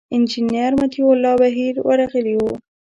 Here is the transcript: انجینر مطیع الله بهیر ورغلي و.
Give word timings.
انجینر 0.15 0.71
مطیع 0.81 1.05
الله 1.13 1.33
بهیر 1.41 1.75
ورغلي 1.87 2.35
و. 2.39 2.43